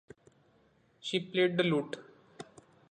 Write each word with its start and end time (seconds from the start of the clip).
She 0.99 1.19
played 1.19 1.57
the 1.57 1.63
lute. 1.63 1.97